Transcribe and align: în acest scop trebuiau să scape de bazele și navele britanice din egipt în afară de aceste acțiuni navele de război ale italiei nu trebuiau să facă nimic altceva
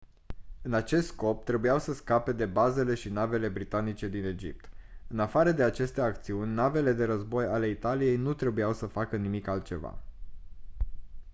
în 0.61 0.73
acest 0.73 1.07
scop 1.07 1.43
trebuiau 1.43 1.79
să 1.79 1.93
scape 1.93 2.31
de 2.31 2.45
bazele 2.45 2.95
și 2.95 3.09
navele 3.09 3.49
britanice 3.49 4.07
din 4.07 4.23
egipt 4.23 4.69
în 5.07 5.19
afară 5.19 5.51
de 5.51 5.63
aceste 5.63 6.01
acțiuni 6.01 6.53
navele 6.53 6.93
de 6.93 7.05
război 7.05 7.45
ale 7.45 7.67
italiei 7.69 8.15
nu 8.15 8.33
trebuiau 8.33 8.73
să 8.73 8.85
facă 8.85 9.15
nimic 9.17 9.47
altceva 9.47 9.99